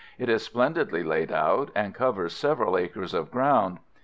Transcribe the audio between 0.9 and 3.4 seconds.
laid out, and covers several acres of